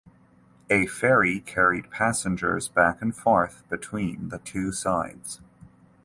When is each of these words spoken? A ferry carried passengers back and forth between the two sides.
A 0.71 0.87
ferry 0.87 1.41
carried 1.41 1.91
passengers 1.91 2.67
back 2.67 3.03
and 3.03 3.15
forth 3.15 3.61
between 3.69 4.29
the 4.29 4.39
two 4.39 4.71
sides. 4.71 5.41